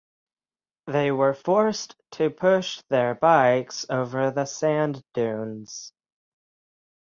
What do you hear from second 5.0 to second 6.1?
dunes.